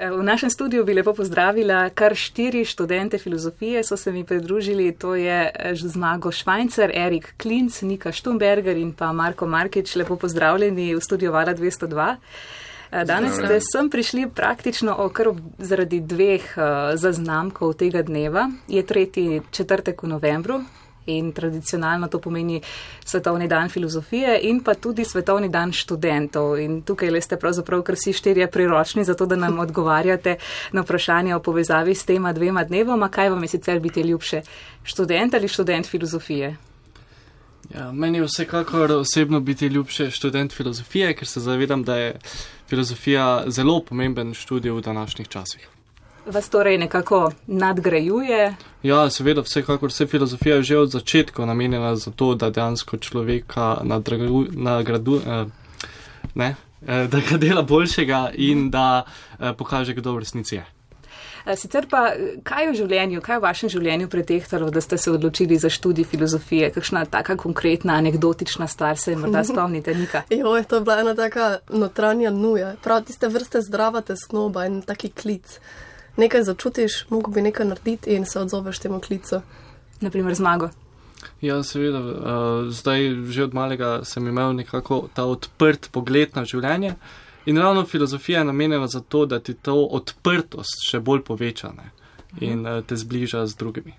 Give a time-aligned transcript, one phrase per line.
[0.00, 5.14] V našem studiu bi lepo pozdravila kar štiri študente filozofije, so se mi pridružili, to
[5.14, 9.96] je Zmago Švajcer, Erik Klinc, Nika Štumberger in pa Marko Markič.
[10.00, 12.16] Lepo pozdravljeni v studiu Vala 202.
[13.04, 16.48] Danes ste sem prišli praktično okr zaradi dveh
[16.94, 18.48] zaznamkov tega dneva.
[18.68, 20.62] Je tretji četrtek v novembru,
[21.18, 22.60] in tradicionalno to pomeni
[23.04, 26.58] Svetovni dan filozofije in pa tudi Svetovni dan študentov.
[26.58, 30.36] In tukaj le ste pravzaprav kar vsi štirje priročni za to, da nam odgovarjate
[30.72, 33.08] na vprašanje o povezavi s tema dvema dnevoma.
[33.08, 34.42] Kaj vam je sicer biti ljubše,
[34.84, 36.56] študent ali študent filozofije?
[37.74, 42.16] Ja, meni je vsekakor osebno biti ljubše študent filozofije, ker se zavedam, da je
[42.68, 45.68] filozofija zelo pomemben študij v današnjih časih
[46.26, 48.54] vas torej nekako nadgrajuje?
[48.82, 53.78] Ja, seveda, vsekakor vse filozofija je že od začetka namenjena za to, da dejansko človeka
[54.52, 55.44] nagradu, eh,
[56.34, 56.54] ne,
[56.86, 59.02] eh, da ga dela boljšega in da
[59.38, 60.64] eh, pokaže, kdo v resnici je.
[61.56, 62.12] Sicer pa,
[62.44, 65.70] kaj je v življenju, kaj je v vašem življenju pretehtalo, da ste se odločili za
[65.72, 66.68] študij filozofije?
[66.70, 70.22] Kakšna taka konkretna, anekdotična stvar se morda spomnite, Nika?
[70.30, 72.74] Jo, je to bila ena taka notranja nuja.
[72.84, 75.58] Prav tiste vrste zdrava tesnoba in taki klic
[76.20, 79.40] nekaj začutiš, mogo bi nekaj narediti in se odzoveš temu klicu.
[80.00, 80.70] Naprimer zmago.
[81.40, 86.94] Ja, seveda, uh, zdaj že od malega sem imel nekako ta odprt pogled na življenje
[87.46, 91.90] in ravno filozofija je namenjena za to, da ti to odprtost še bolj poveča ne?
[92.40, 93.96] in uh, te zbliža z drugimi.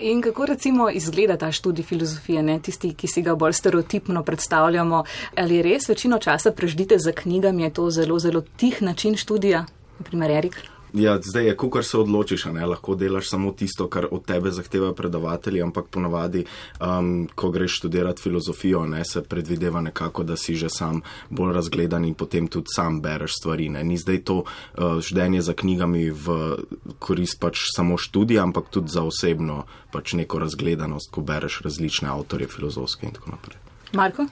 [0.00, 2.58] In kako recimo izgleda ta študij filozofije, ne?
[2.60, 5.04] tisti, ki si ga bolj stereotipno predstavljamo,
[5.36, 9.64] ali res večino časa preždite za knjigami, je to zelo, zelo tih način študija,
[9.98, 10.60] naprimer Erik?
[10.94, 14.92] Ja, zdaj je, kar se odločiš, ne lahko delaš samo tisto, kar od tebe zahtevajo
[14.94, 16.44] predavatelji, ampak ponavadi,
[16.80, 22.04] um, ko greš študirati filozofijo, ne, se predvideva nekako, da si že sam bolj razgledan
[22.04, 23.68] in potem tudi sam bereš stvari.
[23.68, 23.84] Ne.
[23.84, 26.56] Ni zdaj to uh, ždenje za knjigami v
[26.98, 32.48] korist pač samo študija, ampak tudi za osebno pač neko razgledanost, ko bereš različne avtorje
[32.48, 33.71] filozofske in tako naprej.
[33.92, 34.26] Marko?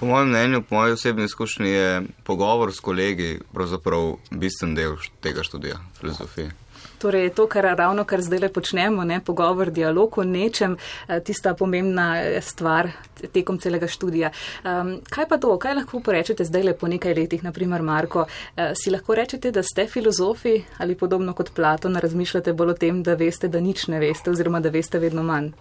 [0.00, 5.42] Po mojem mnenju, po mojem osebni izkušnji je pogovor s kolegi pravzaprav bistven del tega
[5.42, 6.50] študija filozofije.
[6.98, 10.76] Torej, to, kar ravno kar zdaj le počnemo, ne, pogovor, dialog o nečem,
[11.08, 12.88] eh, tista pomembna eh, stvar
[13.32, 14.30] tekom celega študija.
[14.64, 18.70] Um, kaj pa to, kaj lahko porečete zdaj le po nekaj letih, naprimer Marko, uh,
[18.78, 23.14] si lahko rečete, da ste filozofi ali podobno kot Platon razmišljate bolj o tem, da
[23.14, 25.52] veste, da nič ne veste oziroma da veste vedno manj?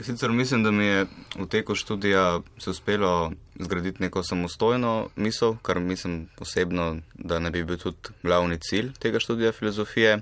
[0.00, 1.06] Jaz sicer mislim, da mi je
[1.36, 7.64] v teku študija se uspelo zgraditi neko samostojno misel, kar mislim osebno, da ne bi
[7.64, 10.20] bil tudi glavni cilj tega študija filozofije.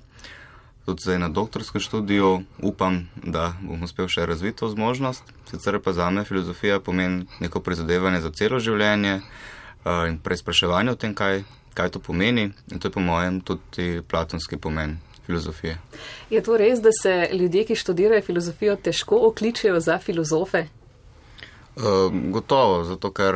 [0.87, 5.23] Tudi zdaj na doktorskem študiju upam, da bom uspel še razviti to zmožnost.
[5.51, 9.21] Sicer pa za me filozofija pomeni neko prizadevanje za celo življenje
[10.09, 11.45] in preizpraševanje o tem, kaj,
[11.75, 12.51] kaj to pomeni.
[12.73, 15.77] In to je po mojem tudi platonski pomen filozofije.
[16.31, 20.65] Je to res, da se ljudje, ki študirajo filozofijo, težko okličejo za filozofe?
[22.31, 23.35] Gotovo, zato ker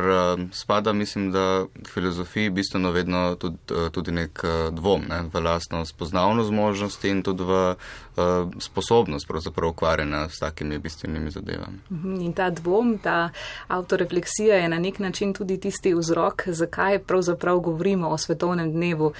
[0.51, 5.39] spada, mislim, da k filozofiji bistveno vedno tudi, uh, tudi nek uh, dvom ne, v
[5.39, 11.79] lastno spoznavno zmožnost in tudi v uh, sposobnost pravzaprav ukvarjanja s takimi bistvenimi zadevami.
[11.91, 13.29] Mhm, in ta dvom, ta
[13.67, 19.13] autorefleksija je na nek način tudi tisti vzrok, zakaj pravzaprav govorimo o svetovnem dnevu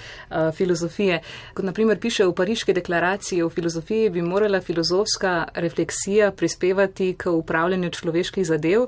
[0.58, 1.22] filozofije.
[1.54, 7.90] Kot naprimer piše v Pariški deklaraciji o filozofiji, bi morala filozofska refleksija prispevati k upravljanju
[7.90, 8.88] človeških zadev.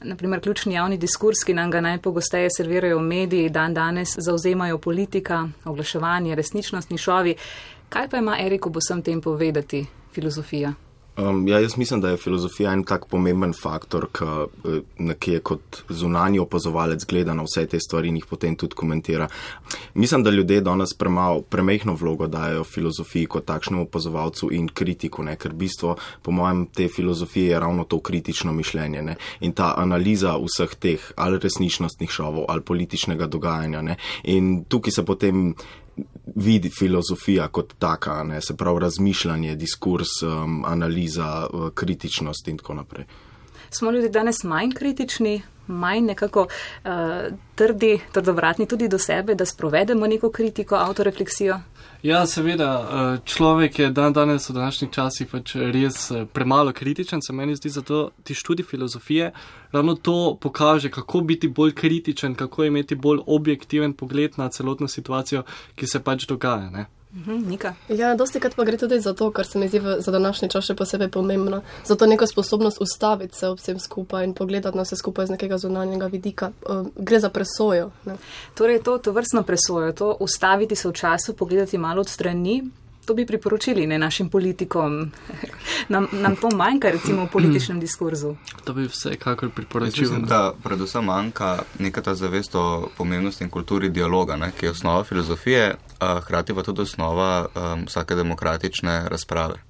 [0.00, 6.34] Naprimer, ključni javni diskurs, ki nam ga najpogosteje servirajo mediji, dan danes zauzemajo politika, oglaševanje,
[6.34, 7.36] resničnostni šovi.
[7.88, 10.74] Kaj pa ima Erik ob vsem tem povedati, filozofija?
[11.16, 14.06] Um, ja, jaz mislim, da je filozofija en tak pomemben faktor,
[15.18, 19.28] ki je kot zunanji opazovalec gleda na vse te stvari in jih potem tudi komentira.
[19.94, 25.38] Mislim, da ljudje danes premalo, premehno vlogo dajo filozofiji kot takšnemu opazovalcu in kritiku, ne?
[25.40, 29.16] ker bistvo, po mojem, te filozofije je ravno to kritično mišljenje ne?
[29.40, 33.82] in ta analiza vseh teh ali resničnostnih šovov ali političnega dogajanja.
[33.82, 33.96] Ne?
[34.24, 35.54] In tukaj se potem
[36.34, 42.74] vidi filozofija kot taka, ne, se pravi razmišljanje, diskurs, um, analiza, uh, kritičnost in tako
[42.74, 43.06] naprej.
[43.70, 46.90] Smo ljudje danes manj kritični, manj nekako uh,
[47.54, 51.60] trdi, trdovratni tudi do sebe, da sprovedemo neko kritiko, autorefleksijo?
[52.02, 57.22] Ja, seveda, eh, človek je dan danes v današnjih časih pač res eh, premalo kritičen,
[57.22, 59.32] se meni zdi, zato ti študij filozofije
[59.72, 65.42] ravno to pokaže, kako biti bolj kritičen, kako imeti bolj objektiven pogled na celotno situacijo,
[65.74, 66.70] ki se pač dogaja.
[66.70, 66.86] Ne?
[67.16, 67.74] Mhm, Nika.
[67.88, 70.50] Ja, dosti krat pa gre tudi za to, kar se mi zdi v- za današnji
[70.50, 71.62] čas še posebej pomembno.
[71.84, 75.30] Za to neko sposobnost ustaviti se ob vsem skupaj in pogledati na vse skupaj z
[75.30, 76.50] nekega zunanjega vidika.
[76.62, 77.90] Eh, Gre za presojo.
[78.04, 78.16] Ne.
[78.54, 82.62] Torej, to, to vrstno presojo, to ustaviti se v času, pogledati malo od strani,
[83.06, 85.10] to bi priporočili ne našim politikom.
[85.94, 88.34] nam, nam to manjka, recimo, v političnem diskurzu.
[88.64, 90.02] To bi vsekakor priporočil.
[90.02, 94.70] mislim, da predvsem manjka neka ta zavest o pomembnosti in kulturi dialoga, ne, ki je
[94.70, 99.65] osnova filozofije, a hkrati pa tudi osnova um, vsake demokratične razprave.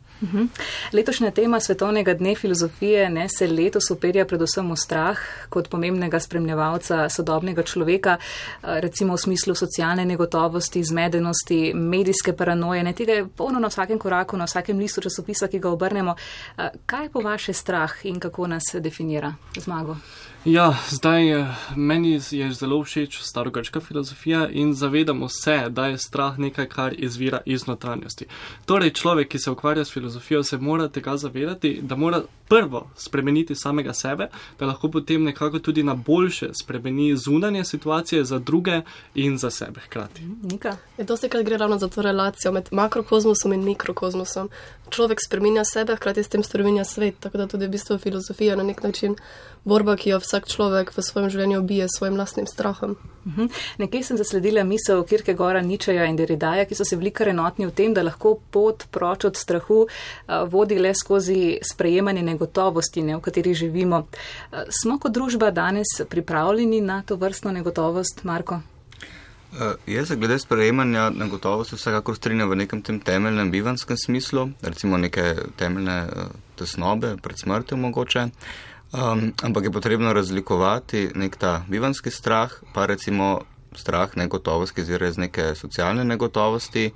[0.93, 5.19] Letošnja tema Svetovnega dne filozofije ne, se letos operja predvsem v strah
[5.49, 12.83] kot pomembnega spremljevalca sodobnega človeka, eh, recimo v smislu socialne negotovosti, zmedenosti, medijske paranoje.
[12.83, 16.17] Ne, tega je polno na vsakem koraku, na vsakem listu časopisa, ki ga obrnemo.
[16.59, 19.97] Eh, Kaj je po vaše strah in kako nas definira zmago?
[20.47, 21.47] Ja, zdaj eh,
[21.77, 27.41] meni je zelo všeč starogrška filozofija in zavedamo se, da je strah nekaj, kar izvira
[27.45, 28.27] iz notranjosti.
[28.65, 33.55] Torej, človek, ki se ukvarja s filozofijo, se mora tega zavedati, da mora prvo spremeniti
[33.55, 34.29] samega sebe,
[34.59, 38.81] da lahko potem nekako tudi na boljše spremeni zunanje situacije za druge
[39.15, 40.23] in za sebe hkrati.
[40.43, 40.77] Nika?
[40.99, 44.49] Je dosti krat gre ravno za to relacijo med makrokozmosom in mikrokozmosom.
[44.91, 48.63] Človek spreminja sebe, hkrati s tem spreminja svet, tako da tudi v bistvu filozofija na
[48.63, 49.17] nek način
[49.65, 52.97] borba, ki jo vsak človek v svojem življenju ubije s svojim lastnim strahom.
[53.27, 53.49] Mhm.
[53.79, 57.73] Nekje sem zasledila misel Kierkegaarda, Ničeja in Deridaja, ki so se bili kar enotni v
[57.73, 59.87] tem, da lahko pot proč od strahu
[60.29, 64.07] a, vodi le skozi sprejemanje negotovosti, ne, v kateri živimo.
[64.53, 68.61] A, Smo kot družba danes pripravljeni na to vrstno negotovost, Marko?
[69.57, 74.99] Uh, jaz se glede sprejemanja negotovosti vsekakor strinjam v nekem tem temeljnem bivanskem smislu, recimo
[74.99, 78.27] neke temeljne uh, tesnobe pred smrtjo mogoče,
[78.97, 83.41] um, ampak je potrebno razlikovati nek ta bivanski strah, pa recimo
[83.77, 86.91] strah negotovost, ki izvira iz neke socialne negotovosti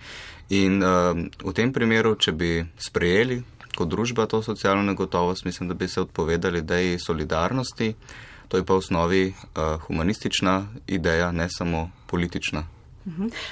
[0.51, 3.43] in um, v tem primeru, če bi sprejeli
[3.77, 7.95] kot družba to socialno negotovost, mislim, da bi se odpovedali ideji solidarnosti,
[8.49, 12.80] to je pa v osnovi uh, humanistična ideja, ne samo politična.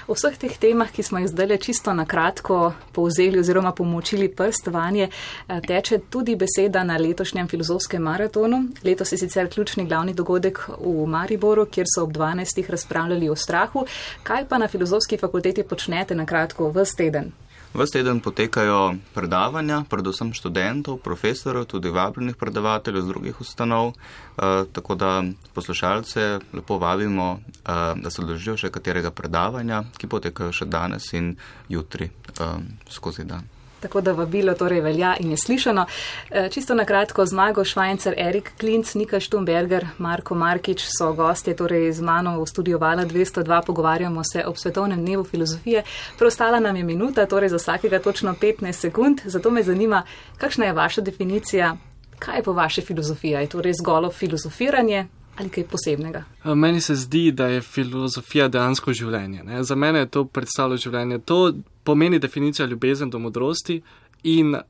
[0.07, 4.67] O vseh teh temah, ki smo jih zdaj čisto na kratko povzeli oziroma pomočili prst
[4.67, 8.69] vanje, eh, teče tudi beseda na letošnjem filozofskem maratonu.
[8.85, 12.69] Letos je sicer ključni glavni dogodek v Mariboru, kjer so ob 12.
[12.69, 13.87] razpravljali o strahu.
[14.23, 17.33] Kaj pa na filozofski fakulteti počnete na kratko v teden?
[17.75, 24.95] Ves teden potekajo predavanja, predvsem študentov, profesorjev, tudi vabljenih predavateljev z drugih ustanov, eh, tako
[24.95, 25.23] da
[25.55, 31.37] poslušalce lepo vabimo, eh, da se odložijo še katerega predavanja, ki potekajo še danes in
[31.69, 32.09] jutri
[32.41, 32.45] eh,
[32.89, 33.58] skozi dan.
[33.81, 35.87] Tako da vabilo torej velja in je slišano.
[36.31, 41.93] E, Čisto na kratko, zmago Švajcer, Erik Klinc, Nika Štumberger, Marko Markič so gostje torej
[41.93, 45.83] z mano v studiu Vala 202, pogovarjamo se ob svetovnem dnevu filozofije.
[46.19, 50.03] Preostala nam je minuta, torej za vsakega točno 15 sekund, zato me zanima,
[50.39, 51.77] kakšna je vaša definicija,
[52.19, 53.41] kaj je po vaše filozofija?
[53.41, 55.07] Je to res golo filozofiranje
[55.39, 56.25] ali kaj posebnega?
[56.45, 59.43] Eh, Meni se zdi, da je filozofija dejansko življenje.
[59.45, 59.63] Ne?
[59.65, 61.19] Za mene je to predstavljalo življenje.
[61.19, 61.53] To
[61.89, 63.81] pomeni definicija ljubezen do modrosti
[64.23, 64.61] in uh,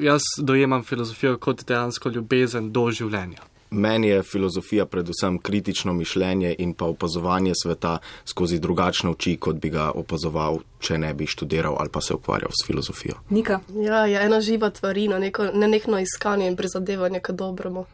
[0.00, 3.42] jaz dojemam filozofijo kot dejansko ljubezen do življenja.
[3.72, 9.70] Meni je filozofija predvsem kritično mišljenje in pa opazovanje sveta skozi drugačne oči, kot bi
[9.70, 13.16] ga opazoval, če ne bi študiral ali pa se ukvarjal s filozofijo.
[13.30, 17.84] Nika Ja, je ena živa tvarina, neko nenehno iskanje in prizadevanje k dobremu.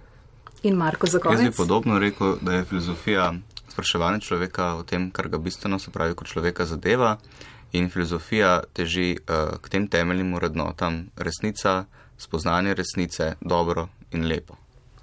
[0.63, 1.57] in Marko za Jaz bi konec.
[1.57, 3.33] podobno rekel, da je filozofija
[3.69, 7.17] spraševanje človeka o tem, kar ga bistveno se pravi kot človeka zadeva
[7.73, 11.85] in filozofija teži uh, k tem temeljnim vrednotam resnica,
[12.19, 14.57] spoznanje resnice, dobro in lepo.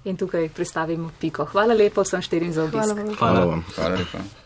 [0.04, 1.44] In tukaj pristavimo piko.
[1.44, 2.78] Hvala lepo vsem štirim za obisk.
[2.78, 3.14] Hvala vam.
[3.18, 3.34] Hvala.
[3.34, 3.64] Hvala vam.
[3.76, 4.45] Hvala lepa.